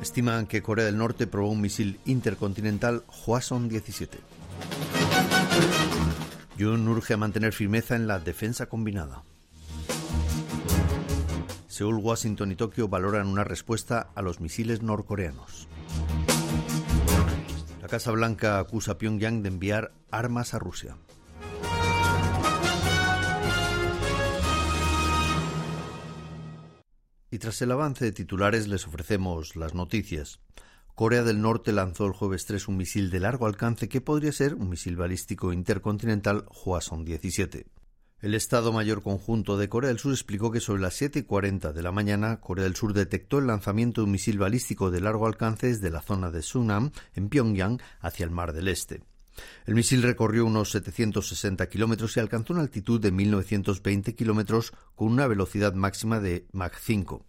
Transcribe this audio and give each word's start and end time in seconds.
Estiman 0.00 0.46
que 0.46 0.62
Corea 0.62 0.86
del 0.86 0.96
Norte 0.96 1.26
probó 1.26 1.50
un 1.50 1.60
misil 1.60 2.00
intercontinental 2.06 3.04
Hwasong 3.06 3.68
17. 3.68 4.18
Jun 6.58 6.88
urge 6.88 7.14
a 7.14 7.16
mantener 7.18 7.52
firmeza 7.52 7.96
en 7.96 8.06
la 8.06 8.18
defensa 8.18 8.66
combinada. 8.66 9.22
Seúl, 11.68 11.96
Washington 11.96 12.52
y 12.52 12.56
Tokio 12.56 12.88
valoran 12.88 13.26
una 13.26 13.44
respuesta 13.44 14.10
a 14.14 14.22
los 14.22 14.40
misiles 14.40 14.82
norcoreanos. 14.82 15.68
La 17.80 17.88
Casa 17.88 18.10
Blanca 18.10 18.58
acusa 18.58 18.92
a 18.92 18.98
Pyongyang 18.98 19.42
de 19.42 19.48
enviar 19.48 19.92
armas 20.10 20.54
a 20.54 20.58
Rusia. 20.58 20.96
Y 27.30 27.38
tras 27.38 27.62
el 27.62 27.70
avance 27.70 28.04
de 28.04 28.12
titulares 28.12 28.68
les 28.68 28.86
ofrecemos 28.86 29.56
las 29.56 29.74
noticias. 29.74 30.40
Corea 30.94 31.22
del 31.22 31.40
Norte 31.40 31.72
lanzó 31.72 32.06
el 32.06 32.12
jueves 32.12 32.44
3 32.44 32.68
un 32.68 32.76
misil 32.76 33.10
de 33.10 33.20
largo 33.20 33.46
alcance 33.46 33.88
que 33.88 34.00
podría 34.00 34.32
ser 34.32 34.54
un 34.54 34.68
misil 34.68 34.96
balístico 34.96 35.52
intercontinental 35.52 36.44
Hwasong 36.50 37.04
17. 37.04 37.66
El 38.20 38.34
Estado 38.34 38.70
Mayor 38.70 39.02
Conjunto 39.02 39.56
de 39.56 39.70
Corea 39.70 39.88
del 39.88 39.98
Sur 39.98 40.12
explicó 40.12 40.50
que 40.50 40.60
sobre 40.60 40.82
las 40.82 41.00
7.40 41.00 41.72
de 41.72 41.82
la 41.82 41.90
mañana, 41.90 42.40
Corea 42.40 42.64
del 42.64 42.76
Sur 42.76 42.92
detectó 42.92 43.38
el 43.38 43.46
lanzamiento 43.46 44.02
de 44.02 44.04
un 44.04 44.10
misil 44.10 44.38
balístico 44.38 44.90
de 44.90 45.00
largo 45.00 45.26
alcance 45.26 45.68
desde 45.68 45.88
la 45.88 46.02
zona 46.02 46.30
de 46.30 46.42
Sunam, 46.42 46.90
en 47.14 47.30
Pyongyang, 47.30 47.80
hacia 48.00 48.24
el 48.24 48.30
Mar 48.30 48.52
del 48.52 48.68
Este. 48.68 49.02
El 49.66 49.74
misil 49.74 50.02
recorrió 50.02 50.46
unos 50.46 50.70
760 50.70 51.68
kilómetros 51.68 52.16
y 52.16 52.20
alcanzó 52.20 52.52
una 52.52 52.62
altitud 52.62 53.00
de 53.00 53.12
1920 53.12 54.14
kilómetros 54.14 54.72
con 54.94 55.08
una 55.08 55.26
velocidad 55.26 55.74
máxima 55.74 56.20
de 56.20 56.46
Mach 56.52 56.74
5. 56.80 57.24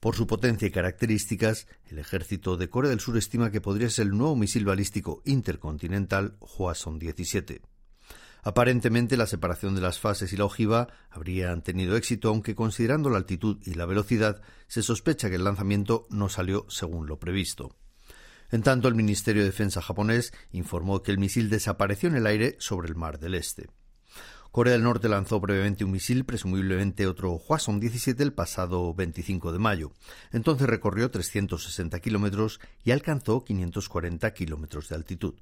Por 0.00 0.14
su 0.14 0.26
potencia 0.26 0.68
y 0.68 0.70
características, 0.70 1.66
el 1.86 1.98
ejército 1.98 2.56
de 2.56 2.70
Corea 2.70 2.90
del 2.90 3.00
Sur 3.00 3.16
estima 3.16 3.50
que 3.50 3.60
podría 3.60 3.90
ser 3.90 4.06
el 4.06 4.16
nuevo 4.16 4.36
misil 4.36 4.64
balístico 4.64 5.22
intercontinental 5.24 6.36
Hwasong 6.40 6.98
17. 7.00 7.62
Aparentemente 8.42 9.16
la 9.16 9.26
separación 9.26 9.74
de 9.74 9.80
las 9.80 9.98
fases 9.98 10.32
y 10.32 10.36
la 10.36 10.44
ojiva 10.44 10.88
habrían 11.10 11.62
tenido 11.62 11.96
éxito, 11.96 12.28
aunque 12.28 12.54
considerando 12.54 13.10
la 13.10 13.18
altitud 13.18 13.58
y 13.64 13.74
la 13.74 13.86
velocidad, 13.86 14.40
se 14.68 14.82
sospecha 14.82 15.28
que 15.28 15.36
el 15.36 15.44
lanzamiento 15.44 16.06
no 16.10 16.28
salió 16.28 16.64
según 16.68 17.08
lo 17.08 17.18
previsto. 17.18 17.74
En 18.50 18.62
tanto, 18.62 18.88
el 18.88 18.94
Ministerio 18.94 19.42
de 19.42 19.48
Defensa 19.50 19.82
japonés 19.82 20.32
informó 20.52 21.02
que 21.02 21.10
el 21.10 21.18
misil 21.18 21.50
desapareció 21.50 22.08
en 22.08 22.16
el 22.16 22.26
aire 22.26 22.56
sobre 22.58 22.88
el 22.88 22.96
Mar 22.96 23.18
del 23.18 23.34
Este. 23.34 23.68
Corea 24.50 24.72
del 24.72 24.82
Norte 24.82 25.08
lanzó 25.08 25.40
brevemente 25.40 25.84
un 25.84 25.90
misil, 25.90 26.24
presumiblemente 26.24 27.06
otro 27.06 27.32
Hwasong 27.36 27.80
17, 27.80 28.22
el 28.22 28.32
pasado 28.32 28.94
25 28.94 29.52
de 29.52 29.58
mayo. 29.58 29.92
Entonces 30.32 30.66
recorrió 30.66 31.10
360 31.10 32.00
kilómetros 32.00 32.58
y 32.82 32.92
alcanzó 32.92 33.44
540 33.44 34.32
kilómetros 34.32 34.88
de 34.88 34.94
altitud. 34.96 35.34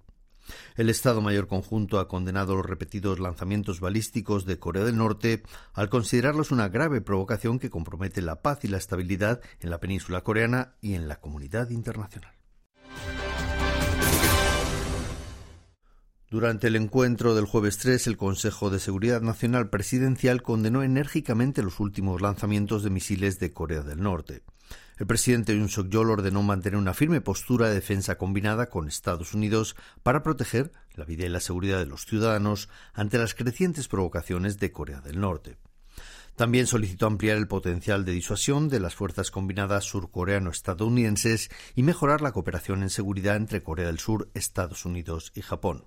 El 0.76 0.91
Estado 0.91 1.20
Mayor 1.20 1.46
Conjunto 1.46 1.98
ha 1.98 2.08
condenado 2.08 2.56
los 2.56 2.66
repetidos 2.66 3.18
lanzamientos 3.18 3.80
balísticos 3.80 4.44
de 4.44 4.58
Corea 4.58 4.84
del 4.84 4.96
Norte 4.96 5.42
al 5.72 5.88
considerarlos 5.88 6.50
una 6.50 6.69
grave 6.69 7.00
provocación 7.00 7.58
que 7.58 7.70
compromete 7.70 8.22
la 8.22 8.42
paz 8.42 8.64
y 8.64 8.69
la 8.69 8.78
estabilidad 8.78 9.41
en 9.60 9.70
la 9.70 9.81
península 9.81 10.22
coreana 10.22 10.75
y 10.81 10.94
en 10.94 11.08
la 11.08 11.20
comunidad 11.20 11.70
internacional. 11.70 12.35
Durante 16.36 16.66
el 16.66 16.76
encuentro 16.76 17.34
del 17.34 17.47
jueves 17.47 17.78
3, 17.78 18.08
el 18.08 18.19
Consejo 18.19 18.69
de 18.69 18.78
Seguridad 18.78 19.22
Nacional 19.22 19.70
Presidencial 19.70 20.42
condenó 20.42 20.82
enérgicamente 20.82 21.62
los 21.62 21.80
últimos 21.80 22.20
lanzamientos 22.20 22.82
de 22.82 22.91
misiles 22.91 23.38
de 23.38 23.54
Corea 23.54 23.80
del 23.80 24.02
Norte. 24.02 24.42
El 24.98 25.06
presidente 25.06 25.56
Yoon 25.56 25.70
Suk-yeol 25.70 26.10
ordenó 26.10 26.42
mantener 26.42 26.76
una 26.76 26.92
firme 26.92 27.22
postura 27.22 27.69
de 27.70 27.76
defensa 27.76 28.19
combinada 28.19 28.69
con 28.69 28.86
Estados 28.86 29.32
Unidos 29.32 29.76
para 30.02 30.22
proteger 30.22 30.72
la 30.94 31.06
vida 31.06 31.25
y 31.25 31.30
la 31.30 31.41
seguridad 31.41 31.78
de 31.78 31.86
los 31.86 32.04
ciudadanos 32.04 32.69
ante 32.92 33.16
las 33.16 33.32
crecientes 33.32 33.88
provocaciones 33.88 34.58
de 34.58 34.72
Corea 34.72 35.00
del 35.00 35.19
Norte. 35.19 35.56
También 36.36 36.66
solicitó 36.66 37.06
ampliar 37.06 37.38
el 37.38 37.48
potencial 37.48 38.04
de 38.04 38.12
disuasión 38.12 38.69
de 38.69 38.80
las 38.80 38.94
fuerzas 38.94 39.30
combinadas 39.30 39.84
surcoreano-estadounidenses 39.84 41.48
y 41.75 41.82
mejorar 41.82 42.20
la 42.20 42.32
cooperación 42.32 42.82
en 42.82 42.91
seguridad 42.91 43.36
entre 43.36 43.62
Corea 43.62 43.86
del 43.86 43.98
Sur, 43.98 44.28
Estados 44.34 44.84
Unidos 44.84 45.32
y 45.34 45.41
Japón. 45.41 45.86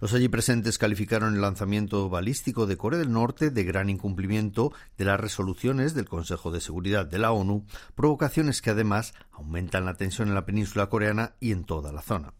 Los 0.00 0.12
allí 0.12 0.28
presentes 0.28 0.78
calificaron 0.78 1.34
el 1.34 1.40
lanzamiento 1.40 2.08
balístico 2.08 2.66
de 2.66 2.76
Corea 2.76 2.98
del 2.98 3.12
Norte 3.12 3.50
de 3.50 3.64
gran 3.64 3.88
incumplimiento 3.88 4.72
de 4.98 5.06
las 5.06 5.18
resoluciones 5.18 5.94
del 5.94 6.08
Consejo 6.08 6.50
de 6.50 6.60
Seguridad 6.60 7.06
de 7.06 7.18
la 7.18 7.32
ONU, 7.32 7.64
provocaciones 7.94 8.60
que 8.60 8.70
además 8.70 9.14
aumentan 9.32 9.84
la 9.84 9.94
tensión 9.94 10.28
en 10.28 10.34
la 10.34 10.44
península 10.44 10.88
coreana 10.88 11.34
y 11.40 11.52
en 11.52 11.64
toda 11.64 11.92
la 11.92 12.02
zona. 12.02 12.34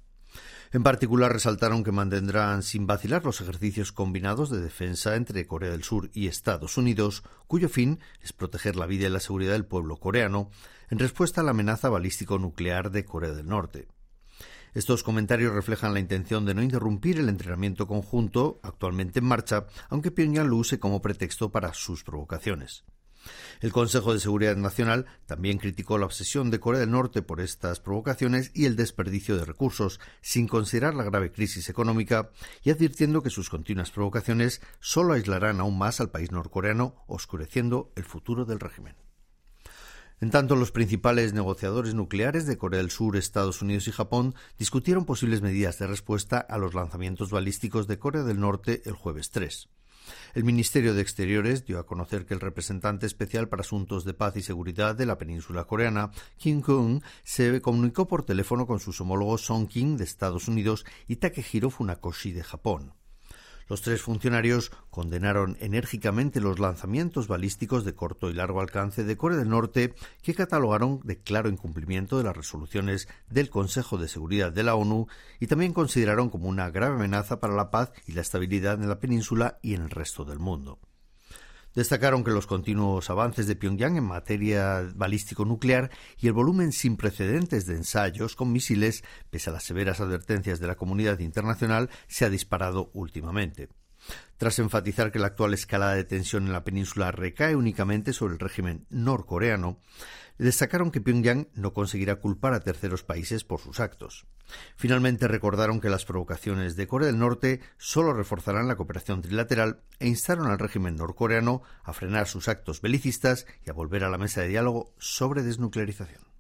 En 0.73 0.83
particular 0.83 1.33
resaltaron 1.33 1.85
que 1.85 1.93
mantendrán 1.93 2.63
sin 2.63 2.87
vacilar 2.87 3.25
los 3.25 3.41
ejercicios 3.41 3.93
combinados 3.93 4.51
de 4.51 4.61
defensa 4.61 5.17
entre 5.17 5.47
Corea 5.47 5.71
del 5.71 5.85
Sur 5.85 6.11
y 6.13 6.27
Estados 6.27 6.77
Unidos, 6.77 7.23
cuyo 7.47 7.69
fin 7.69 8.01
es 8.21 8.33
proteger 8.33 8.77
la 8.77 8.87
vida 8.87 9.07
y 9.07 9.11
la 9.11 9.21
seguridad 9.21 9.53
del 9.53 9.65
pueblo 9.65 9.97
coreano, 9.97 10.51
en 10.91 10.99
respuesta 10.99 11.41
a 11.41 11.45
la 11.45 11.53
amenaza 11.53 11.89
balístico 11.89 12.39
nuclear 12.39 12.91
de 12.91 13.05
Corea 13.05 13.33
del 13.33 13.47
Norte. 13.47 13.89
Estos 14.77 15.03
comentarios 15.03 15.55
reflejan 15.55 15.95
la 15.95 16.01
intención 16.01 16.45
de 16.45 16.53
no 16.53 16.63
interrumpir 16.63 17.19
el 17.19 17.31
entrenamiento 17.31 17.87
conjunto 17.87 18.61
actualmente 18.63 19.21
en 19.21 19.25
marcha, 19.25 19.65
aunque 19.89 20.11
Pyongyang 20.11 20.51
lo 20.51 20.57
use 20.57 20.79
como 20.79 21.01
pretexto 21.01 21.51
para 21.51 21.73
sus 21.73 22.05
provocaciones. 22.05 22.85
El 23.63 23.73
Consejo 23.73 24.13
de 24.13 24.21
Seguridad 24.21 24.55
Nacional 24.55 25.07
también 25.25 25.57
criticó 25.57 25.97
la 25.97 26.05
obsesión 26.05 26.51
de 26.51 26.61
Corea 26.61 26.81
del 26.81 26.91
Norte 26.91 27.23
por 27.23 27.41
estas 27.41 27.81
provocaciones 27.81 28.51
y 28.53 28.67
el 28.67 28.77
desperdicio 28.77 29.39
de 29.39 29.47
recursos, 29.47 29.99
sin 30.21 30.47
considerar 30.47 30.95
la 30.95 31.05
grave 31.05 31.33
crisis 31.33 31.71
económica 31.71 32.29
y 32.63 32.69
advirtiendo 32.69 33.23
que 33.23 33.31
sus 33.31 33.49
continuas 33.49 33.91
provocaciones 33.91 34.61
solo 34.81 35.15
aislarán 35.15 35.59
aún 35.59 35.79
más 35.79 36.03
al 36.03 36.11
país 36.11 36.33
norcoreano, 36.33 37.03
oscureciendo 37.07 37.95
el 37.97 38.05
futuro 38.05 38.45
del 38.45 38.61
régimen. 38.61 39.06
En 40.21 40.31
tanto, 40.31 40.57
los 40.57 40.73
principales 40.73 41.35
negociadores 41.35 41.95
nucleares 41.95 42.47
de 42.47 42.57
Corea 42.57 42.81
del 42.81 42.91
Sur, 42.91 43.17
Estados 43.17 43.61
Unidos 43.61 43.87
y 43.87 43.93
Japón 43.93 44.35
discutieron 44.59 45.05
posibles 45.05 45.43
medidas 45.43 45.79
de 45.79 45.87
respuesta 45.87 46.39
a 46.39 46.57
los 46.57 46.73
lanzamientos 46.73 47.31
balísticos 47.31 47.87
de 47.87 47.99
Corea 47.99 48.23
del 48.23 48.41
Norte 48.41 48.81
el 48.87 48.95
jueves 48.95 49.31
3. 49.31 49.69
El 50.35 50.45
Ministerio 50.45 50.95
de 50.95 51.03
Exteriores 51.03 51.67
dio 51.67 51.79
a 51.79 51.87
conocer 51.87 52.25
que 52.25 52.33
el 52.33 52.41
representante 52.41 53.05
especial 53.05 53.49
para 53.49 53.61
asuntos 53.61 54.05
de 54.05 54.15
paz 54.15 54.37
y 54.37 54.43
seguridad 54.43 54.95
de 54.95 55.05
la 55.05 55.19
península 55.19 55.65
coreana, 55.65 56.11
Kim 56.39 56.63
Kung, 56.63 57.03
se 57.23 57.61
comunicó 57.61 58.09
por 58.09 58.25
teléfono 58.25 58.67
con 58.67 58.81
sus 58.81 58.99
homólogos 59.03 59.43
Song 59.43 59.67
Kim 59.69 59.99
de 59.99 60.05
Estados 60.05 60.49
Unidos 60.49 60.87
y 61.09 61.17
Takehiro 61.17 61.69
Funakoshi 61.69 62.33
de 62.33 62.43
Japón. 62.43 62.95
Los 63.69 63.83
tres 63.83 64.01
funcionarios 64.01 64.71
condenaron 64.91 65.57
enérgicamente 65.61 66.41
los 66.41 66.61
lanzamientos 66.61 67.27
balísticos 67.27 67.85
de 67.85 67.95
corto 67.95 68.31
y 68.31 68.35
largo 68.35 68.61
alcance 68.61 69.03
de 69.03 69.17
Corea 69.17 69.39
del 69.39 69.49
Norte, 69.49 69.95
que 70.23 70.35
catalogaron 70.35 71.01
de 71.03 71.19
claro 71.19 71.49
incumplimiento 71.49 72.19
de 72.19 72.25
las 72.25 72.37
resoluciones 72.37 73.09
del 73.29 73.51
Consejo 73.51 73.99
de 73.99 74.09
Seguridad 74.09 74.53
de 74.53 74.63
la 74.63 74.77
ONU 74.77 75.09
y 75.41 75.49
también 75.49 75.73
consideraron 75.73 76.31
como 76.31 76.49
una 76.49 76.71
grave 76.71 76.95
amenaza 76.95 77.41
para 77.41 77.55
la 77.55 77.71
paz 77.71 77.93
y 78.07 78.13
la 78.13 78.21
estabilidad 78.21 78.81
en 78.81 78.89
la 78.89 79.01
península 79.01 79.59
y 79.63 79.75
en 79.75 79.83
el 79.83 79.91
resto 79.91 80.25
del 80.25 80.39
mundo. 80.39 80.79
Destacaron 81.77 82.25
que 82.25 82.31
los 82.31 82.47
continuos 82.47 83.11
avances 83.11 83.47
de 83.47 83.55
Pyongyang 83.55 83.99
en 83.99 84.05
materia 84.05 84.91
balístico-nuclear 84.95 85.91
y 86.17 86.27
el 86.27 86.33
volumen 86.33 86.73
sin 86.73 86.97
precedentes 86.97 87.67
de 87.67 87.77
ensayos 87.77 88.35
con 88.35 88.51
misiles, 88.51 89.05
pese 89.29 89.51
a 89.51 89.53
las 89.53 89.65
severas 89.65 90.01
advertencias 90.01 90.59
de 90.59 90.69
la 90.69 90.77
comunidad 90.77 91.19
internacional, 91.19 91.91
se 92.09 92.25
ha 92.25 92.31
disparado 92.31 92.91
últimamente. 92.95 93.69
Tras 94.37 94.59
enfatizar 94.59 95.13
que 95.13 95.19
la 95.19 95.29
actual 95.29 95.55
escalada 95.55 95.95
de 95.95 96.05
tensión 96.05 96.47
en 96.47 96.53
la 96.53 96.65
península 96.65 97.11
recae 97.11 97.57
únicamente 97.57 98.13
sobre 98.13 98.35
el 98.35 98.41
régimen 98.41 98.87
norcoreano, 98.91 99.81
destacaron 100.39 100.91
que 100.91 101.01
Pyongyang 101.01 101.49
no 101.55 101.73
conseguirá 101.73 102.17
culpar 102.17 102.53
a 102.53 102.61
terceros 102.61 103.03
países 103.03 103.45
por 103.45 103.61
sus 103.61 103.81
actos. 103.81 104.27
Finalmente 104.77 105.29
recordaron 105.29 105.81
que 105.81 105.89
las 105.89 106.05
provocaciones 106.05 106.77
de 106.77 106.87
Corea 106.87 107.07
del 107.07 107.19
Norte 107.19 107.61
solo 107.79 108.13
reforzarán 108.13 108.69
la 108.69 108.77
cooperación 108.77 109.23
trilateral 109.23 109.81
e 109.99 110.07
instaron 110.07 110.49
al 110.49 110.59
régimen 110.59 110.97
norcoreano 110.97 111.63
a 111.83 111.93
frenar 111.93 112.29
sus 112.29 112.49
actos 112.49 112.81
belicistas 112.81 113.47
y 113.65 113.71
a 113.71 113.73
volver 113.73 114.05
a 114.05 114.11
la 114.11 114.19
mesa 114.19 114.43
de 114.43 114.49
diálogo 114.49 114.93
sobre 114.99 115.43
desnuclearización. 115.43 116.36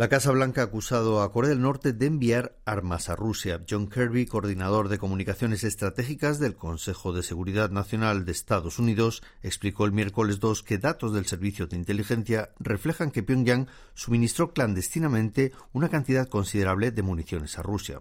La 0.00 0.08
Casa 0.08 0.30
Blanca 0.30 0.62
ha 0.62 0.64
acusado 0.64 1.20
a 1.20 1.30
Corea 1.30 1.50
del 1.50 1.60
Norte 1.60 1.92
de 1.92 2.06
enviar 2.06 2.56
armas 2.64 3.10
a 3.10 3.16
Rusia. 3.16 3.62
John 3.68 3.86
Kirby, 3.86 4.24
coordinador 4.24 4.88
de 4.88 4.96
comunicaciones 4.96 5.62
estratégicas 5.62 6.38
del 6.38 6.54
Consejo 6.54 7.12
de 7.12 7.22
Seguridad 7.22 7.68
Nacional 7.68 8.24
de 8.24 8.32
Estados 8.32 8.78
Unidos, 8.78 9.22
explicó 9.42 9.84
el 9.84 9.92
miércoles 9.92 10.40
2 10.40 10.62
que 10.62 10.78
datos 10.78 11.12
del 11.12 11.26
Servicio 11.26 11.66
de 11.66 11.76
Inteligencia 11.76 12.48
reflejan 12.58 13.10
que 13.10 13.22
Pyongyang 13.22 13.68
suministró 13.92 14.54
clandestinamente 14.54 15.52
una 15.74 15.90
cantidad 15.90 16.26
considerable 16.30 16.92
de 16.92 17.02
municiones 17.02 17.58
a 17.58 17.62
Rusia. 17.62 18.00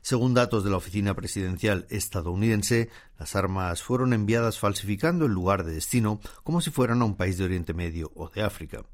Según 0.00 0.32
datos 0.32 0.64
de 0.64 0.70
la 0.70 0.78
Oficina 0.78 1.12
Presidencial 1.12 1.86
estadounidense, 1.90 2.88
las 3.18 3.36
armas 3.36 3.82
fueron 3.82 4.14
enviadas 4.14 4.58
falsificando 4.58 5.26
el 5.26 5.32
lugar 5.32 5.64
de 5.64 5.74
destino 5.74 6.18
como 6.44 6.62
si 6.62 6.70
fueran 6.70 7.02
a 7.02 7.04
un 7.04 7.18
país 7.18 7.36
de 7.36 7.44
Oriente 7.44 7.74
Medio 7.74 8.10
o 8.14 8.30
de 8.30 8.40
África. 8.40 8.86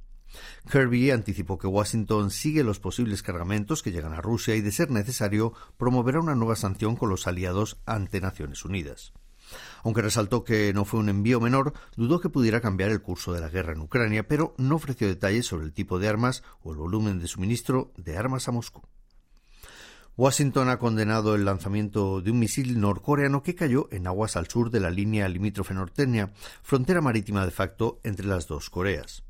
Kirby 0.71 1.11
anticipó 1.11 1.59
que 1.59 1.67
Washington 1.67 2.31
sigue 2.31 2.65
los 2.65 2.81
posibles 2.81 3.23
cargamentos 3.23 3.83
que 3.83 3.93
llegan 3.93 4.15
a 4.15 4.21
Rusia 4.21 4.55
y, 4.57 4.61
de 4.61 4.73
ser 4.73 4.91
necesario, 4.91 5.53
promoverá 5.77 6.21
una 6.21 6.35
nueva 6.35 6.57
sanción 6.57 6.97
con 6.97 7.09
los 7.09 7.27
aliados 7.27 7.79
ante 7.87 8.21
Naciones 8.21 8.65
Unidas. 8.65 9.13
Aunque 9.85 10.03
resaltó 10.03 10.45
que 10.45 10.73
no 10.73 10.85
fue 10.85 11.01
un 11.01 11.09
envío 11.09 11.41
menor, 11.41 11.73
dudó 11.97 12.21
que 12.21 12.29
pudiera 12.29 12.61
cambiar 12.61 12.91
el 12.91 13.03
curso 13.03 13.33
de 13.33 13.41
la 13.41 13.49
guerra 13.49 13.73
en 13.73 13.81
Ucrania, 13.81 14.27
pero 14.27 14.55
no 14.59 14.77
ofreció 14.77 15.07
detalles 15.07 15.47
sobre 15.47 15.67
el 15.67 15.73
tipo 15.73 15.99
de 15.99 16.09
armas 16.09 16.43
o 16.63 16.73
el 16.73 16.79
volumen 16.79 17.21
de 17.21 17.29
suministro 17.29 17.93
de 17.97 18.17
armas 18.17 18.49
a 18.49 18.53
Moscú. 18.53 18.83
Washington 20.19 20.71
ha 20.71 20.79
condenado 20.79 21.35
el 21.35 21.45
lanzamiento 21.45 22.23
de 22.23 22.31
un 22.31 22.39
misil 22.39 22.81
norcoreano 22.81 23.43
que 23.43 23.55
cayó 23.55 23.89
en 23.93 24.07
aguas 24.07 24.37
al 24.37 24.49
sur 24.49 24.71
de 24.71 24.81
la 24.81 24.91
línea 24.91 25.29
limítrofe 25.29 25.75
norteña, 25.75 26.33
frontera 26.63 27.03
marítima 27.03 27.45
de 27.45 27.51
facto 27.51 28.01
entre 28.03 28.27
las 28.27 28.47
dos 28.47 28.71
Coreas. 28.71 29.26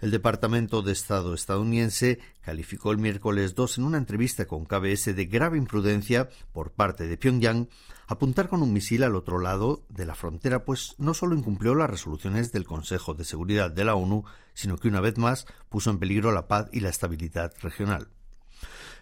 El 0.00 0.10
Departamento 0.10 0.82
de 0.82 0.92
Estado 0.92 1.34
estadounidense 1.34 2.18
calificó 2.40 2.92
el 2.92 2.98
miércoles 2.98 3.54
2 3.54 3.78
en 3.78 3.84
una 3.84 3.98
entrevista 3.98 4.46
con 4.46 4.64
KBS 4.64 5.16
de 5.16 5.26
grave 5.26 5.58
imprudencia 5.58 6.28
por 6.52 6.72
parte 6.72 7.06
de 7.06 7.16
Pyongyang 7.16 7.68
apuntar 8.06 8.48
con 8.48 8.62
un 8.62 8.72
misil 8.72 9.02
al 9.02 9.14
otro 9.14 9.38
lado 9.38 9.84
de 9.88 10.06
la 10.06 10.14
frontera, 10.14 10.64
pues 10.64 10.94
no 10.98 11.14
solo 11.14 11.36
incumplió 11.36 11.74
las 11.74 11.90
resoluciones 11.90 12.52
del 12.52 12.64
Consejo 12.64 13.14
de 13.14 13.24
Seguridad 13.24 13.70
de 13.70 13.84
la 13.84 13.94
ONU, 13.94 14.24
sino 14.54 14.78
que 14.78 14.88
una 14.88 15.00
vez 15.00 15.18
más 15.18 15.46
puso 15.68 15.90
en 15.90 15.98
peligro 15.98 16.32
la 16.32 16.48
paz 16.48 16.68
y 16.72 16.80
la 16.80 16.88
estabilidad 16.88 17.52
regional. 17.60 18.08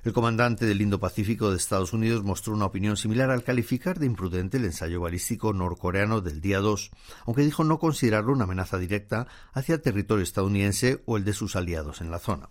El 0.07 0.13
comandante 0.13 0.67
del 0.67 0.81
Indo-Pacífico 0.83 1.51
de 1.51 1.57
Estados 1.57 1.93
Unidos 1.93 2.23
mostró 2.23 2.55
una 2.55 2.67
opinión 2.67 2.97
similar 2.97 3.33
al 3.33 3.43
calificar 3.43 3.99
de 3.99 4.07
imprudente 4.07 4.57
el 4.57 4.65
ensayo 4.65 5.01
balístico 5.01 5.53
norcoreano 5.53 6.21
del 6.21 6.41
día 6.41 6.61
2, 6.61 6.93
aunque 7.25 7.43
dijo 7.43 7.65
no 7.65 7.81
considerarlo 7.81 8.33
una 8.33 8.45
amenaza 8.45 8.79
directa 8.79 9.27
hacia 9.53 9.75
el 9.75 9.83
territorio 9.83 10.23
estadounidense 10.23 11.03
o 11.07 11.17
el 11.17 11.25
de 11.25 11.33
sus 11.33 11.57
aliados 11.57 12.03
en 12.03 12.13
la 12.13 12.21
zona. 12.21 12.51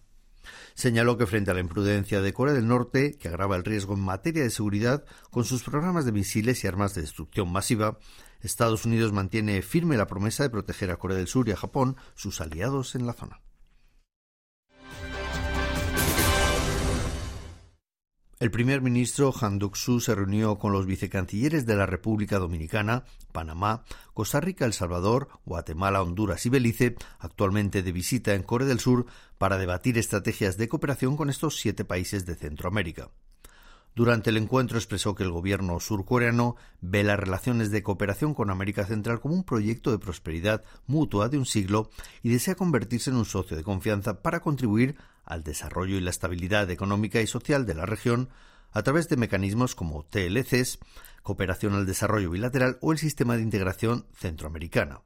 Señaló 0.73 1.17
que 1.17 1.27
frente 1.27 1.49
a 1.49 1.53
la 1.53 1.61
imprudencia 1.61 2.19
de 2.19 2.33
Corea 2.33 2.53
del 2.53 2.67
Norte, 2.67 3.17
que 3.17 3.29
agrava 3.29 3.55
el 3.55 3.63
riesgo 3.63 3.93
en 3.93 4.01
materia 4.01 4.43
de 4.43 4.49
seguridad 4.49 5.05
con 5.31 5.45
sus 5.45 5.63
programas 5.63 6.03
de 6.03 6.11
misiles 6.11 6.61
y 6.61 6.67
armas 6.67 6.93
de 6.93 7.03
destrucción 7.03 7.49
masiva, 7.49 7.99
Estados 8.41 8.83
Unidos 8.83 9.13
mantiene 9.13 9.61
firme 9.61 9.95
la 9.95 10.07
promesa 10.07 10.43
de 10.43 10.49
proteger 10.49 10.91
a 10.91 10.97
Corea 10.97 11.19
del 11.19 11.27
Sur 11.27 11.47
y 11.47 11.53
a 11.53 11.55
Japón, 11.55 11.95
sus 12.15 12.41
aliados 12.41 12.95
en 12.95 13.07
la 13.07 13.13
zona. 13.13 13.44
El 18.37 18.51
primer 18.51 18.81
ministro 18.81 19.33
Han 19.39 19.59
Duck-soo 19.59 20.01
se 20.01 20.13
reunió 20.13 20.57
con 20.57 20.73
los 20.73 20.85
vicecancilleres 20.85 21.65
de 21.65 21.77
la 21.77 21.85
República 21.85 22.37
Dominicana, 22.37 23.05
Panamá, 23.31 23.85
Costa 24.13 24.41
Rica, 24.41 24.65
El 24.65 24.73
Salvador, 24.73 25.29
Guatemala, 25.45 26.01
Honduras 26.01 26.45
y 26.45 26.49
Belice, 26.49 26.97
actualmente 27.19 27.81
de 27.81 27.93
visita 27.93 28.33
en 28.33 28.43
Corea 28.43 28.67
del 28.67 28.81
Sur, 28.81 29.05
para 29.37 29.57
debatir 29.57 29.97
estrategias 29.97 30.57
de 30.57 30.67
cooperación 30.67 31.15
con 31.15 31.29
estos 31.29 31.55
siete 31.55 31.85
países 31.85 32.25
de 32.25 32.35
Centroamérica. 32.35 33.09
Durante 33.95 34.31
el 34.31 34.35
encuentro 34.35 34.77
expresó 34.77 35.15
que 35.15 35.23
el 35.23 35.31
gobierno 35.31 35.79
surcoreano 35.79 36.57
ve 36.81 37.05
las 37.05 37.17
relaciones 37.17 37.71
de 37.71 37.83
cooperación 37.83 38.33
con 38.33 38.49
América 38.49 38.85
Central 38.85 39.21
como 39.21 39.35
un 39.35 39.45
proyecto 39.45 39.91
de 39.91 39.99
prosperidad 39.99 40.61
mutua 40.87 41.29
de 41.29 41.37
un 41.37 41.45
siglo 41.45 41.89
y 42.21 42.31
desea 42.31 42.55
convertirse 42.55 43.11
en 43.11 43.15
un 43.15 43.23
socio 43.23 43.55
de 43.55 43.63
confianza 43.63 44.21
para 44.21 44.41
contribuir 44.41 44.97
al 45.25 45.43
desarrollo 45.43 45.97
y 45.97 46.01
la 46.01 46.09
estabilidad 46.09 46.69
económica 46.71 47.21
y 47.21 47.27
social 47.27 47.65
de 47.65 47.75
la 47.75 47.85
región 47.85 48.29
a 48.71 48.83
través 48.83 49.09
de 49.09 49.17
mecanismos 49.17 49.73
como 49.73 50.03
TLCs, 50.03 50.79
cooperación 51.23 51.73
al 51.73 51.85
desarrollo 51.85 52.29
bilateral 52.29 52.77
o 52.81 52.91
el 52.91 52.97
sistema 52.97 53.35
de 53.35 53.43
integración 53.43 54.05
centroamericana. 54.13 55.01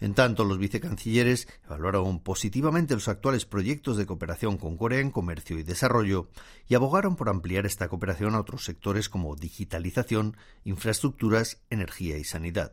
En 0.00 0.14
tanto, 0.14 0.44
los 0.44 0.58
vicecancilleres 0.58 1.48
evaluaron 1.64 2.20
positivamente 2.20 2.94
los 2.94 3.08
actuales 3.08 3.46
proyectos 3.46 3.96
de 3.96 4.06
cooperación 4.06 4.58
con 4.58 4.76
Corea 4.76 5.00
en 5.00 5.10
comercio 5.10 5.58
y 5.58 5.62
desarrollo 5.62 6.28
y 6.68 6.74
abogaron 6.74 7.16
por 7.16 7.28
ampliar 7.28 7.64
esta 7.64 7.88
cooperación 7.88 8.34
a 8.34 8.40
otros 8.40 8.64
sectores 8.64 9.08
como 9.08 9.36
digitalización, 9.36 10.36
infraestructuras, 10.64 11.62
energía 11.70 12.18
y 12.18 12.24
sanidad. 12.24 12.72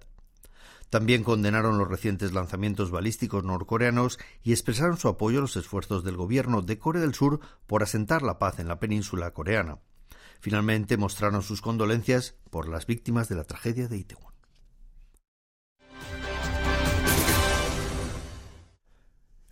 También 0.91 1.23
condenaron 1.23 1.77
los 1.77 1.87
recientes 1.87 2.33
lanzamientos 2.33 2.91
balísticos 2.91 3.45
norcoreanos 3.45 4.19
y 4.43 4.51
expresaron 4.51 4.97
su 4.97 5.07
apoyo 5.07 5.37
a 5.37 5.41
los 5.41 5.55
esfuerzos 5.55 6.03
del 6.03 6.17
gobierno 6.17 6.61
de 6.61 6.77
Corea 6.79 7.01
del 7.01 7.13
Sur 7.13 7.39
por 7.65 7.81
asentar 7.81 8.23
la 8.23 8.39
paz 8.39 8.59
en 8.59 8.67
la 8.67 8.77
península 8.77 9.31
coreana. 9.31 9.79
Finalmente 10.41 10.97
mostraron 10.97 11.43
sus 11.43 11.61
condolencias 11.61 12.35
por 12.49 12.67
las 12.67 12.87
víctimas 12.87 13.29
de 13.29 13.35
la 13.35 13.45
tragedia 13.45 13.87
de 13.87 13.99
Itaewon. 13.99 14.30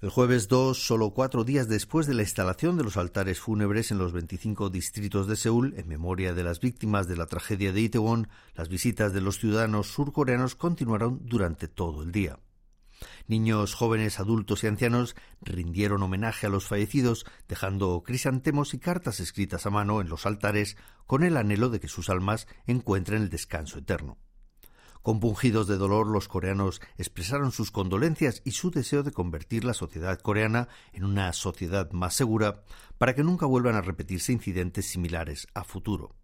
El 0.01 0.09
jueves 0.11 0.47
2, 0.47 0.81
solo 0.81 1.09
cuatro 1.09 1.43
días 1.43 1.67
después 1.67 2.07
de 2.07 2.13
la 2.13 2.21
instalación 2.21 2.77
de 2.77 2.85
los 2.85 2.95
altares 2.95 3.41
fúnebres 3.41 3.91
en 3.91 3.97
los 3.97 4.13
25 4.13 4.69
distritos 4.69 5.27
de 5.27 5.35
Seúl 5.35 5.73
en 5.75 5.89
memoria 5.89 6.33
de 6.33 6.41
las 6.41 6.61
víctimas 6.61 7.09
de 7.09 7.17
la 7.17 7.25
tragedia 7.25 7.73
de 7.73 7.81
Itaewon, 7.81 8.29
las 8.55 8.69
visitas 8.69 9.11
de 9.11 9.19
los 9.19 9.39
ciudadanos 9.39 9.87
surcoreanos 9.87 10.55
continuaron 10.55 11.19
durante 11.25 11.67
todo 11.67 12.03
el 12.03 12.13
día. 12.13 12.39
Niños, 13.27 13.73
jóvenes, 13.73 14.21
adultos 14.21 14.63
y 14.63 14.67
ancianos 14.67 15.17
rindieron 15.41 16.01
homenaje 16.01 16.47
a 16.47 16.49
los 16.49 16.65
fallecidos, 16.65 17.25
dejando 17.49 18.01
crisantemos 18.01 18.73
y 18.73 18.79
cartas 18.79 19.19
escritas 19.19 19.65
a 19.65 19.69
mano 19.69 19.99
en 19.99 20.07
los 20.07 20.25
altares 20.25 20.77
con 21.07 21.23
el 21.23 21.35
anhelo 21.35 21.69
de 21.69 21.81
que 21.81 21.89
sus 21.89 22.09
almas 22.09 22.47
encuentren 22.67 23.23
el 23.23 23.29
descanso 23.29 23.79
eterno. 23.79 24.17
Compungidos 25.09 25.65
de 25.65 25.77
dolor, 25.79 26.05
los 26.05 26.27
coreanos 26.27 26.83
expresaron 26.99 27.51
sus 27.51 27.71
condolencias 27.71 28.43
y 28.45 28.51
su 28.51 28.69
deseo 28.69 29.01
de 29.01 29.11
convertir 29.11 29.63
la 29.63 29.73
sociedad 29.73 30.19
coreana 30.19 30.67
en 30.93 31.03
una 31.03 31.33
sociedad 31.33 31.89
más 31.93 32.13
segura 32.13 32.61
para 32.99 33.15
que 33.15 33.23
nunca 33.23 33.47
vuelvan 33.47 33.73
a 33.73 33.81
repetirse 33.81 34.33
incidentes 34.33 34.85
similares 34.85 35.47
a 35.55 35.63
futuro. 35.63 36.15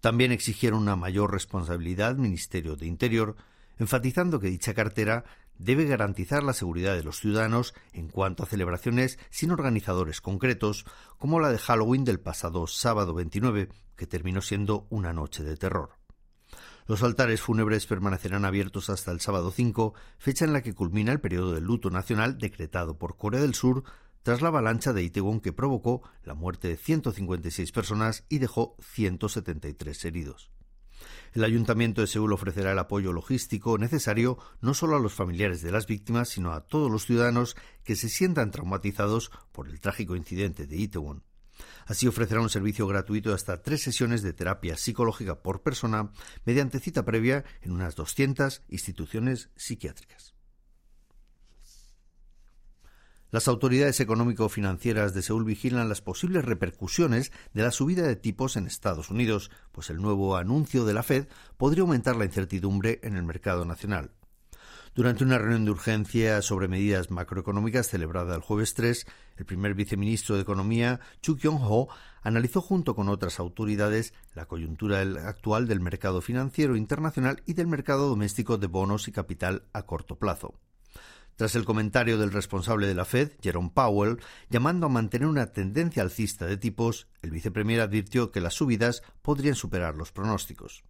También 0.00 0.32
exigieron 0.32 0.80
una 0.80 0.96
mayor 0.96 1.30
responsabilidad 1.30 2.08
al 2.08 2.16
Ministerio 2.16 2.74
de 2.74 2.86
Interior, 2.86 3.36
enfatizando 3.78 4.40
que 4.40 4.48
dicha 4.48 4.72
cartera 4.72 5.24
debe 5.58 5.84
garantizar 5.84 6.42
la 6.42 6.54
seguridad 6.54 6.94
de 6.94 7.04
los 7.04 7.20
ciudadanos 7.20 7.74
en 7.92 8.08
cuanto 8.08 8.44
a 8.44 8.46
celebraciones 8.46 9.18
sin 9.28 9.50
organizadores 9.50 10.22
concretos, 10.22 10.86
como 11.18 11.38
la 11.38 11.50
de 11.50 11.58
Halloween 11.58 12.06
del 12.06 12.18
pasado 12.18 12.66
sábado 12.66 13.12
29, 13.12 13.68
que 13.94 14.06
terminó 14.06 14.40
siendo 14.40 14.86
una 14.88 15.12
noche 15.12 15.42
de 15.42 15.58
terror. 15.58 15.99
Los 16.86 17.02
altares 17.02 17.40
fúnebres 17.40 17.86
permanecerán 17.86 18.44
abiertos 18.44 18.90
hasta 18.90 19.12
el 19.12 19.20
sábado 19.20 19.50
5, 19.50 19.94
fecha 20.18 20.44
en 20.44 20.52
la 20.52 20.62
que 20.62 20.74
culmina 20.74 21.12
el 21.12 21.20
periodo 21.20 21.52
de 21.52 21.60
luto 21.60 21.90
nacional 21.90 22.38
decretado 22.38 22.98
por 22.98 23.16
Corea 23.16 23.40
del 23.40 23.54
Sur 23.54 23.84
tras 24.22 24.42
la 24.42 24.48
avalancha 24.48 24.92
de 24.92 25.02
Itaewon 25.02 25.40
que 25.40 25.52
provocó 25.52 26.02
la 26.24 26.34
muerte 26.34 26.68
de 26.68 26.76
156 26.76 27.72
personas 27.72 28.24
y 28.28 28.38
dejó 28.38 28.76
173 28.80 30.04
heridos. 30.04 30.50
El 31.32 31.44
Ayuntamiento 31.44 32.00
de 32.00 32.06
Seúl 32.06 32.32
ofrecerá 32.32 32.72
el 32.72 32.78
apoyo 32.78 33.12
logístico 33.12 33.78
necesario 33.78 34.38
no 34.60 34.74
solo 34.74 34.96
a 34.96 35.00
los 35.00 35.14
familiares 35.14 35.62
de 35.62 35.72
las 35.72 35.86
víctimas, 35.86 36.28
sino 36.28 36.52
a 36.52 36.66
todos 36.66 36.90
los 36.90 37.06
ciudadanos 37.06 37.56
que 37.84 37.96
se 37.96 38.08
sientan 38.08 38.50
traumatizados 38.50 39.30
por 39.52 39.68
el 39.68 39.80
trágico 39.80 40.16
incidente 40.16 40.66
de 40.66 40.76
Itaewon. 40.76 41.22
Así 41.86 42.06
ofrecerá 42.06 42.40
un 42.40 42.50
servicio 42.50 42.86
gratuito 42.86 43.30
de 43.30 43.34
hasta 43.34 43.62
tres 43.62 43.82
sesiones 43.82 44.22
de 44.22 44.32
terapia 44.32 44.76
psicológica 44.76 45.42
por 45.42 45.62
persona 45.62 46.10
mediante 46.44 46.80
cita 46.80 47.04
previa 47.04 47.44
en 47.62 47.72
unas 47.72 47.96
200 47.96 48.62
instituciones 48.68 49.50
psiquiátricas. 49.56 50.34
Las 53.32 53.46
autoridades 53.46 54.00
económico-financieras 54.00 55.14
de 55.14 55.22
Seúl 55.22 55.44
vigilan 55.44 55.88
las 55.88 56.00
posibles 56.00 56.44
repercusiones 56.44 57.30
de 57.54 57.62
la 57.62 57.70
subida 57.70 58.02
de 58.02 58.16
tipos 58.16 58.56
en 58.56 58.66
Estados 58.66 59.08
Unidos, 59.08 59.52
pues 59.70 59.88
el 59.88 59.98
nuevo 59.98 60.36
anuncio 60.36 60.84
de 60.84 60.94
la 60.94 61.04
Fed 61.04 61.28
podría 61.56 61.82
aumentar 61.82 62.16
la 62.16 62.24
incertidumbre 62.24 62.98
en 63.04 63.16
el 63.16 63.22
mercado 63.22 63.64
nacional. 63.64 64.10
Durante 64.92 65.22
una 65.22 65.38
reunión 65.38 65.64
de 65.64 65.70
urgencia 65.70 66.42
sobre 66.42 66.66
medidas 66.66 67.12
macroeconómicas 67.12 67.86
celebrada 67.88 68.34
el 68.34 68.40
jueves 68.40 68.74
3, 68.74 69.06
el 69.36 69.44
primer 69.44 69.74
viceministro 69.74 70.34
de 70.34 70.42
Economía, 70.42 70.98
Chu 71.22 71.36
Kyung-ho, 71.36 71.88
analizó 72.22 72.60
junto 72.60 72.96
con 72.96 73.08
otras 73.08 73.38
autoridades 73.38 74.14
la 74.34 74.46
coyuntura 74.46 75.00
actual 75.28 75.68
del 75.68 75.78
mercado 75.78 76.20
financiero 76.20 76.74
internacional 76.74 77.40
y 77.46 77.52
del 77.52 77.68
mercado 77.68 78.08
doméstico 78.08 78.58
de 78.58 78.66
bonos 78.66 79.06
y 79.06 79.12
capital 79.12 79.62
a 79.72 79.82
corto 79.82 80.18
plazo. 80.18 80.58
tras 81.36 81.54
el 81.54 81.64
comentario 81.64 82.18
del 82.18 82.32
responsable 82.32 82.86
de 82.86 82.94
la 82.94 83.06
Fed, 83.06 83.30
Jerome 83.40 83.70
Powell, 83.72 84.18
llamando 84.50 84.86
a 84.86 84.90
mantener 84.90 85.26
una 85.26 85.52
tendencia 85.52 86.02
alcista 86.02 86.44
de 86.44 86.58
tipos, 86.58 87.06
el 87.22 87.30
vicepremier 87.30 87.80
advirtió 87.80 88.30
que 88.30 88.42
las 88.42 88.54
subidas 88.54 89.02
podrían 89.22 89.54
superar 89.54 89.94
los 89.94 90.12
pronósticos. 90.12 90.82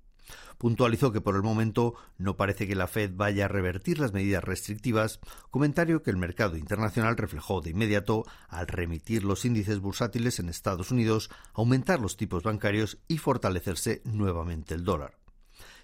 Puntualizó 0.58 1.12
que 1.12 1.20
por 1.20 1.36
el 1.36 1.42
momento 1.42 1.94
no 2.18 2.36
parece 2.36 2.66
que 2.66 2.74
la 2.74 2.86
Fed 2.86 3.12
vaya 3.14 3.46
a 3.46 3.48
revertir 3.48 3.98
las 3.98 4.12
medidas 4.12 4.44
restrictivas, 4.44 5.20
comentario 5.50 6.02
que 6.02 6.10
el 6.10 6.16
mercado 6.16 6.56
internacional 6.56 7.16
reflejó 7.16 7.60
de 7.60 7.70
inmediato 7.70 8.24
al 8.48 8.66
remitir 8.66 9.24
los 9.24 9.44
índices 9.44 9.80
bursátiles 9.80 10.38
en 10.38 10.48
Estados 10.48 10.90
Unidos, 10.90 11.30
aumentar 11.54 12.00
los 12.00 12.16
tipos 12.16 12.42
bancarios 12.42 12.98
y 13.08 13.18
fortalecerse 13.18 14.02
nuevamente 14.04 14.74
el 14.74 14.84
dólar. 14.84 15.20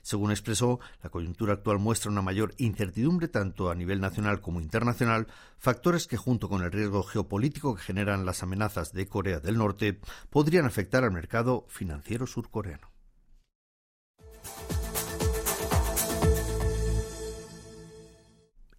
Según 0.07 0.31
expresó, 0.31 0.79
la 1.03 1.11
coyuntura 1.11 1.55
actual 1.55 1.81
muestra 1.81 2.13
una 2.13 2.23
mayor 2.23 2.55
incertidumbre 2.59 3.27
tanto 3.27 3.71
a 3.71 3.75
nivel 3.75 4.01
nacional 4.01 4.41
como 4.41 4.61
internacional, 4.61 5.27
factores 5.59 6.07
que 6.07 6.17
junto 6.17 6.49
con 6.49 6.63
el 6.63 6.71
riesgo 6.71 7.03
geopolítico 7.03 7.75
que 7.75 7.83
generan 7.83 8.25
las 8.25 8.45
amenazas 8.45 8.93
de 8.93 9.09
Corea 9.09 9.41
del 9.41 9.59
Norte 9.59 9.99
podrían 10.31 10.65
afectar 10.65 11.03
al 11.03 11.11
mercado 11.11 11.67
financiero 11.69 12.29
surcoreano. 12.29 12.96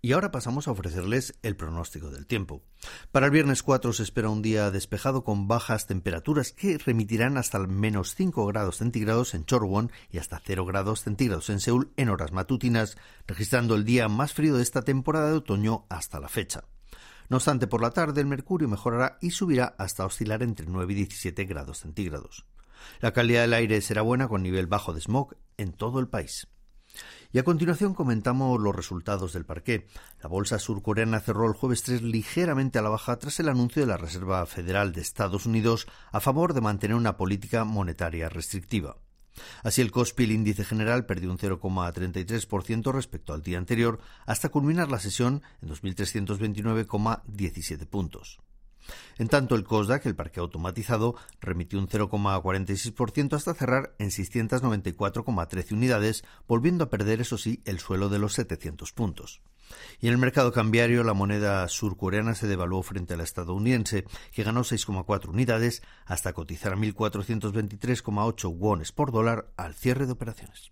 Y 0.07 0.13
ahora 0.13 0.31
pasamos 0.31 0.69
a 0.69 0.71
ofrecerles 0.71 1.37
el 1.41 1.57
pronóstico 1.57 2.09
del 2.09 2.27
tiempo. 2.27 2.63
Para 3.11 3.25
el 3.25 3.31
viernes 3.33 3.61
4 3.61 3.91
se 3.91 4.03
espera 4.03 4.29
un 4.29 4.41
día 4.41 4.71
despejado 4.71 5.25
con 5.25 5.49
bajas 5.49 5.85
temperaturas 5.85 6.53
que 6.53 6.77
remitirán 6.77 7.35
hasta 7.35 7.59
menos 7.59 8.15
5 8.15 8.45
grados 8.45 8.77
centígrados 8.77 9.33
en 9.33 9.43
Chorwon 9.43 9.91
y 10.09 10.19
hasta 10.19 10.41
0 10.41 10.65
grados 10.65 11.01
centígrados 11.01 11.49
en 11.49 11.59
Seúl 11.59 11.91
en 11.97 12.07
horas 12.07 12.31
matutinas, 12.31 12.97
registrando 13.27 13.75
el 13.75 13.83
día 13.83 14.07
más 14.07 14.31
frío 14.31 14.55
de 14.55 14.63
esta 14.63 14.81
temporada 14.81 15.29
de 15.29 15.39
otoño 15.39 15.85
hasta 15.89 16.21
la 16.21 16.29
fecha. 16.29 16.63
No 17.27 17.35
obstante, 17.35 17.67
por 17.67 17.81
la 17.81 17.91
tarde 17.91 18.21
el 18.21 18.27
mercurio 18.27 18.69
mejorará 18.69 19.17
y 19.19 19.31
subirá 19.31 19.75
hasta 19.77 20.05
oscilar 20.05 20.41
entre 20.41 20.67
9 20.69 20.93
y 20.93 20.95
17 20.95 21.43
grados 21.43 21.79
centígrados. 21.79 22.45
La 23.01 23.11
calidad 23.11 23.41
del 23.41 23.53
aire 23.53 23.81
será 23.81 24.03
buena 24.03 24.29
con 24.29 24.41
nivel 24.41 24.67
bajo 24.67 24.93
de 24.93 25.01
smog 25.01 25.35
en 25.57 25.73
todo 25.73 25.99
el 25.99 26.07
país. 26.07 26.47
Y 27.31 27.39
a 27.39 27.43
continuación 27.43 27.93
comentamos 27.93 28.59
los 28.59 28.75
resultados 28.75 29.33
del 29.33 29.45
parqué. 29.45 29.87
La 30.21 30.29
bolsa 30.29 30.59
surcoreana 30.59 31.19
cerró 31.19 31.47
el 31.47 31.53
jueves 31.53 31.83
3 31.83 32.01
ligeramente 32.01 32.79
a 32.79 32.81
la 32.81 32.89
baja 32.89 33.17
tras 33.17 33.39
el 33.39 33.49
anuncio 33.49 33.81
de 33.81 33.87
la 33.87 33.97
Reserva 33.97 34.45
Federal 34.45 34.93
de 34.93 35.01
Estados 35.01 35.45
Unidos 35.45 35.87
a 36.11 36.19
favor 36.19 36.53
de 36.53 36.61
mantener 36.61 36.95
una 36.95 37.17
política 37.17 37.63
monetaria 37.63 38.29
restrictiva. 38.29 38.97
Así 39.63 39.81
el 39.81 39.91
Kospi, 39.91 40.23
el 40.23 40.31
índice 40.31 40.63
general, 40.63 41.05
perdió 41.05 41.29
un 41.31 41.37
0,33% 41.37 42.91
respecto 42.91 43.33
al 43.33 43.43
día 43.43 43.57
anterior, 43.57 43.99
hasta 44.25 44.49
culminar 44.49 44.89
la 44.89 44.99
sesión 44.99 45.41
en 45.61 45.69
2.329,17 45.69 47.85
puntos. 47.85 48.39
En 49.17 49.27
tanto, 49.27 49.55
el 49.55 49.63
COSDAC, 49.63 50.05
el 50.05 50.15
parque 50.15 50.39
automatizado, 50.39 51.15
remitió 51.39 51.79
un 51.79 51.87
0,46% 51.87 53.33
hasta 53.33 53.53
cerrar 53.53 53.95
en 53.99 54.09
694,13 54.09 55.71
unidades, 55.71 56.23
volviendo 56.47 56.85
a 56.85 56.89
perder, 56.89 57.21
eso 57.21 57.37
sí, 57.37 57.61
el 57.65 57.79
suelo 57.79 58.09
de 58.09 58.19
los 58.19 58.33
700 58.33 58.91
puntos. 58.93 59.41
Y 59.99 60.07
en 60.07 60.13
el 60.13 60.19
mercado 60.19 60.51
cambiario, 60.51 61.03
la 61.03 61.13
moneda 61.13 61.67
surcoreana 61.67 62.35
se 62.35 62.47
devaluó 62.47 62.83
frente 62.83 63.15
a 63.15 63.17
la 63.17 63.23
estadounidense, 63.23 64.05
que 64.31 64.43
ganó 64.43 64.61
6,4 64.61 65.29
unidades 65.29 65.81
hasta 66.05 66.33
cotizar 66.33 66.73
a 66.73 66.77
1.423,8 66.77 68.55
wones 68.55 68.91
por 68.91 69.11
dólar 69.11 69.51
al 69.57 69.75
cierre 69.75 70.05
de 70.05 70.13
operaciones. 70.13 70.71